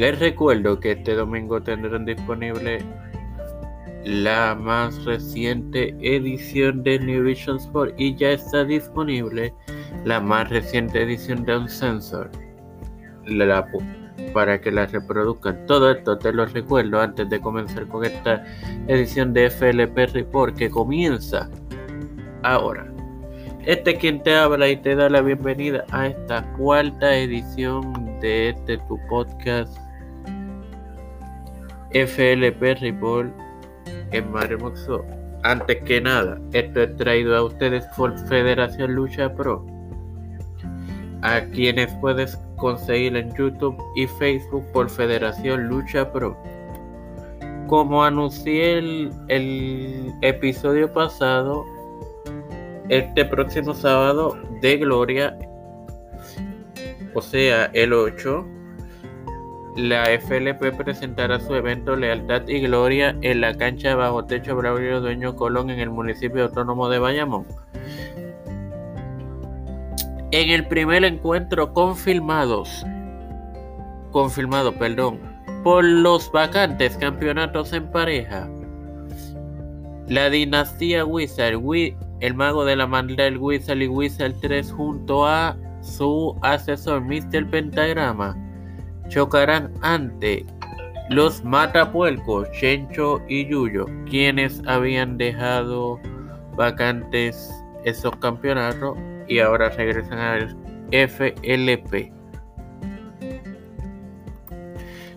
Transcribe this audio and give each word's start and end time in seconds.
Les 0.00 0.18
recuerdo 0.18 0.80
que 0.80 0.92
este 0.92 1.14
domingo 1.14 1.62
tendrán 1.62 2.06
disponible 2.06 2.78
la 4.02 4.54
más 4.54 5.04
reciente 5.04 5.94
edición 6.00 6.82
de 6.82 6.98
New 6.98 7.22
Vision 7.22 7.58
Sport 7.58 7.92
y 7.98 8.14
ya 8.14 8.30
está 8.30 8.64
disponible 8.64 9.52
la 10.06 10.18
más 10.18 10.48
reciente 10.48 11.02
edición 11.02 11.44
de 11.44 11.54
Unsensor 11.54 12.30
la, 13.26 13.68
para 14.32 14.58
que 14.58 14.70
la 14.70 14.86
reproduzcan. 14.86 15.66
Todo 15.66 15.90
esto 15.90 16.16
te 16.16 16.32
lo 16.32 16.46
recuerdo 16.46 16.98
antes 16.98 17.28
de 17.28 17.38
comenzar 17.38 17.86
con 17.86 18.02
esta 18.02 18.42
edición 18.88 19.34
de 19.34 19.50
FLP 19.50 20.14
Report 20.14 20.56
que 20.56 20.70
comienza 20.70 21.50
ahora. 22.42 22.90
Este 23.66 23.90
es 23.90 23.98
quien 23.98 24.22
te 24.22 24.34
habla 24.34 24.66
y 24.70 24.78
te 24.78 24.94
da 24.94 25.10
la 25.10 25.20
bienvenida 25.20 25.84
a 25.90 26.06
esta 26.06 26.50
cuarta 26.54 27.14
edición 27.14 28.18
de 28.22 28.48
este 28.48 28.78
tu 28.78 28.98
podcast 29.10 29.89
FLP 31.92 32.80
Report 32.80 33.30
en 34.12 34.30
Maremoxo. 34.30 35.04
Antes 35.42 35.82
que 35.84 36.00
nada, 36.00 36.38
esto 36.52 36.82
es 36.82 36.96
traído 36.96 37.36
a 37.36 37.44
ustedes 37.44 37.84
por 37.96 38.16
Federación 38.28 38.94
Lucha 38.94 39.32
Pro, 39.34 39.64
a 41.22 41.40
quienes 41.52 41.92
puedes 41.94 42.36
conseguir 42.56 43.16
en 43.16 43.34
YouTube 43.34 43.76
y 43.96 44.06
Facebook 44.06 44.64
por 44.72 44.90
Federación 44.90 45.68
Lucha 45.68 46.12
Pro. 46.12 46.36
Como 47.68 48.04
anuncié 48.04 48.78
el, 48.78 49.10
el 49.28 50.12
episodio 50.20 50.92
pasado, 50.92 51.64
este 52.90 53.24
próximo 53.24 53.72
sábado 53.72 54.36
de 54.60 54.76
Gloria, 54.76 55.38
o 57.14 57.22
sea, 57.22 57.66
el 57.72 57.92
8, 57.92 58.44
la 59.88 60.04
FLP 60.04 60.76
presentará 60.76 61.40
su 61.40 61.54
evento 61.54 61.96
Lealtad 61.96 62.46
y 62.48 62.60
Gloria 62.60 63.16
en 63.22 63.40
la 63.40 63.56
cancha 63.56 63.94
bajo 63.94 64.24
techo 64.24 64.56
Braulio 64.56 65.00
Dueño 65.00 65.36
Colón 65.36 65.70
en 65.70 65.80
el 65.80 65.90
municipio 65.90 66.44
autónomo 66.44 66.88
de 66.88 66.98
Bayamón. 66.98 67.46
En 70.32 70.50
el 70.50 70.66
primer 70.66 71.04
encuentro 71.04 71.72
confirmados, 71.72 72.84
confirmado, 74.10 74.72
perdón, 74.72 75.18
por 75.64 75.84
los 75.84 76.30
vacantes 76.30 76.96
campeonatos 76.96 77.72
en 77.72 77.90
pareja, 77.90 78.48
la 80.08 80.28
dinastía 80.30 81.04
Wizard, 81.04 81.60
el 82.20 82.34
mago 82.34 82.64
de 82.64 82.76
la 82.76 82.86
maldad 82.86 83.36
Wizard 83.38 83.78
y 83.78 83.88
Wizard 83.88 84.34
3 84.40 84.72
junto 84.72 85.26
a 85.26 85.56
su 85.80 86.36
asesor 86.42 87.02
Mr. 87.02 87.48
Pentagrama 87.48 88.36
chocarán 89.10 89.72
ante 89.82 90.46
los 91.10 91.44
matapuelcos 91.44 92.50
Chencho 92.52 93.20
y 93.28 93.46
Yuyo, 93.46 93.86
quienes 94.08 94.62
habían 94.66 95.18
dejado 95.18 96.00
vacantes 96.56 97.52
esos 97.84 98.14
campeonatos 98.16 98.96
y 99.26 99.40
ahora 99.40 99.70
regresan 99.70 100.18
al 100.18 100.56
FLP. 100.92 102.12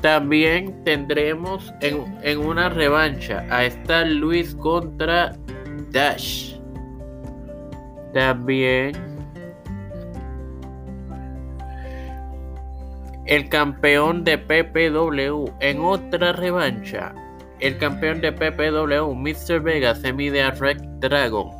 También 0.00 0.84
tendremos 0.84 1.72
en, 1.80 2.04
en 2.22 2.38
una 2.38 2.68
revancha 2.68 3.46
a 3.50 3.64
Star 3.66 4.06
Luis 4.06 4.54
contra 4.54 5.34
Dash. 5.92 6.56
También 8.12 9.13
el 13.26 13.48
campeón 13.48 14.24
de 14.24 14.38
PPW 14.38 15.50
en 15.60 15.80
otra 15.80 16.32
revancha. 16.32 17.14
El 17.60 17.78
campeón 17.78 18.20
de 18.20 18.32
PPW, 18.32 19.14
Mr. 19.14 19.60
Vega, 19.60 19.94
se 19.94 20.12
mide 20.12 20.42
a 20.42 20.50
Red 20.50 20.82
Dragon. 21.00 21.50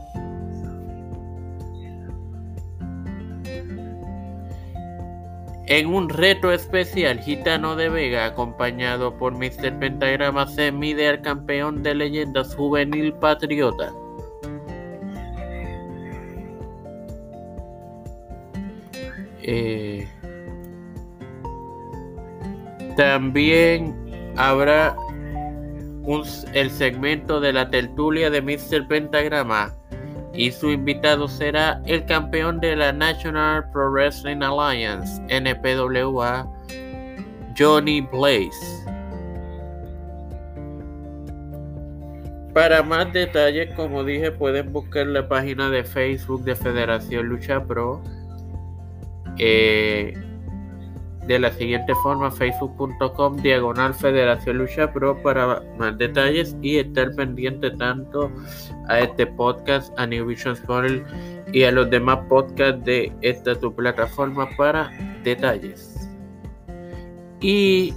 En 5.66 5.86
un 5.86 6.10
reto 6.10 6.53
especial, 6.53 7.20
Gitano 7.20 7.74
de 7.74 7.88
Vega, 7.88 8.26
acompañado 8.26 9.16
por 9.16 9.32
Mr. 9.34 9.78
Pentagrama, 9.78 10.47
se 10.47 10.70
mide 10.70 11.08
al 11.08 11.22
campeón 11.22 11.82
de 11.82 11.94
leyendas 11.94 12.54
juvenil 12.54 13.14
Patriota. 13.14 13.91
Eh, 19.41 20.06
también 22.97 23.94
habrá 24.37 24.97
el 26.53 26.71
segmento 26.71 27.41
de 27.41 27.53
la 27.53 27.71
tertulia 27.71 28.31
de 28.31 28.43
Mr. 28.43 28.87
Pentagrama 28.87 29.75
y 30.34 30.50
su 30.50 30.71
invitado 30.71 31.28
será 31.28 31.81
el 31.87 32.04
campeón 32.06 32.60
de 32.60 32.77
la 32.77 32.93
National 32.93 33.71
Pro 33.71 33.91
Wrestling 33.91 34.43
Alliance 34.43 35.22
NPWA 35.28 36.47
Johnny 37.56 38.00
Blaze. 38.00 38.84
Para 42.53 42.83
más 42.83 43.12
detalles, 43.12 43.75
como 43.75 44.04
dije, 44.04 44.31
pueden 44.31 44.72
buscar 44.72 45.06
la 45.06 45.28
página 45.28 45.71
de 45.71 45.83
Facebook 45.83 46.44
de 46.44 46.54
Federación 46.54 47.27
Lucha 47.27 47.65
Pro 47.65 48.00
eh, 49.38 50.15
de 51.26 51.38
la 51.38 51.50
siguiente 51.52 51.94
forma 52.02 52.30
facebook.com 52.30 53.36
diagonal 53.36 53.94
federación 53.94 54.58
lucha 54.58 54.92
pro 54.92 55.20
para 55.22 55.62
más 55.78 55.96
detalles 55.96 56.56
y 56.60 56.76
estar 56.78 57.14
pendiente 57.14 57.70
tanto 57.72 58.30
a 58.88 59.00
este 59.00 59.26
podcast 59.26 59.98
a 59.98 60.06
New 60.06 60.26
Vision 60.26 60.56
y 61.52 61.62
a 61.64 61.72
los 61.72 61.88
demás 61.90 62.18
podcasts 62.28 62.84
de 62.84 63.12
esta 63.22 63.54
tu 63.54 63.74
plataforma 63.74 64.48
para 64.56 64.90
detalles. 65.22 66.10
Y 67.41 67.94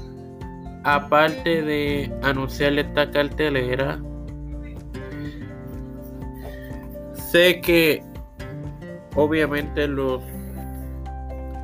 aparte 0.83 1.61
de 1.61 2.11
anunciar 2.23 2.77
esta 2.79 3.09
cartelera 3.11 3.99
sé 7.31 7.59
que 7.59 8.01
obviamente 9.15 9.87
los 9.87 10.21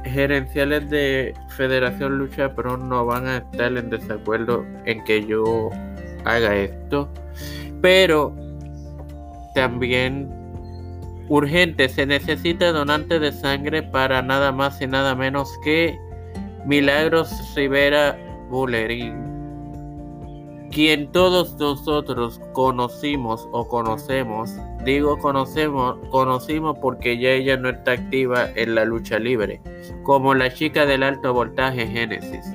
gerenciales 0.04 0.90
de 0.90 1.34
Federación 1.50 2.18
Lucha 2.18 2.54
Pro 2.54 2.78
no 2.78 3.06
van 3.06 3.28
a 3.28 3.38
estar 3.38 3.76
en 3.78 3.90
desacuerdo 3.90 4.66
en 4.86 5.04
que 5.04 5.26
yo 5.26 5.70
haga 6.26 6.56
esto. 6.56 7.10
Pero 7.82 8.36
también 9.56 10.30
urgente, 11.30 11.90
se 11.90 12.06
necesita 12.06 12.72
donante 12.72 13.20
de 13.20 13.32
sangre 13.32 13.84
para 13.84 14.22
nada 14.22 14.52
más 14.52 14.82
y 14.82 14.88
nada 14.88 15.16
menos 15.16 15.50
que 15.64 15.98
Milagros 16.66 17.32
Rivera 17.56 18.18
Bulerín 18.50 19.33
quien 20.74 21.12
todos 21.12 21.56
nosotros 21.60 22.42
conocimos 22.52 23.48
o 23.52 23.68
conocemos, 23.68 24.52
digo 24.84 25.20
conocemos, 25.20 25.98
conocimos 26.10 26.78
porque 26.80 27.18
ya 27.20 27.30
ella 27.30 27.58
no 27.58 27.70
está 27.70 27.92
activa 27.92 28.50
en 28.56 28.74
la 28.74 28.84
lucha 28.84 29.20
libre, 29.20 29.62
como 30.02 30.34
la 30.34 30.52
chica 30.52 30.88
del 30.88 31.04
alto 31.04 31.32
voltaje 31.32 31.86
Génesis. 31.86 32.46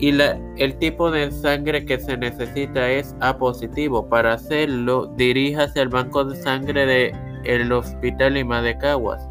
Y 0.00 0.18
el 0.56 0.78
tipo 0.78 1.10
de 1.10 1.30
sangre 1.30 1.84
que 1.84 2.00
se 2.00 2.16
necesita 2.16 2.90
es 2.90 3.14
A 3.20 3.36
positivo. 3.36 4.08
Para 4.08 4.32
hacerlo, 4.32 5.12
diríjase 5.14 5.78
al 5.78 5.90
banco 5.90 6.24
de 6.24 6.36
sangre 6.36 6.86
del 6.86 7.14
el 7.44 7.70
Hospital 7.70 8.32
Lima 8.32 8.62
de 8.62 8.78
Caguas. 8.78 9.28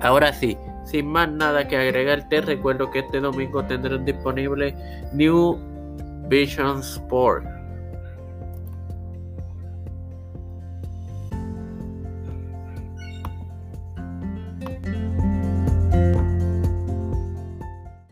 Ahora 0.00 0.32
sí, 0.32 0.56
sin 0.84 1.06
más 1.06 1.30
nada 1.30 1.68
que 1.68 1.76
agregar, 1.76 2.26
te 2.30 2.40
recuerdo 2.40 2.90
que 2.90 3.00
este 3.00 3.20
domingo 3.20 3.62
tendrán 3.66 4.06
disponible 4.06 4.74
New 5.12 5.71
Vision 6.32 6.82
Sport. 6.82 7.61